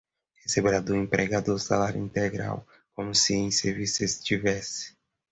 receberá 0.43 0.79
do 0.79 0.95
empregador 0.95 1.59
salário 1.59 2.01
integral, 2.03 2.65
como 2.95 3.13
se 3.13 3.35
em 3.35 3.51
serviço 3.51 4.03
estivesse 4.03 4.95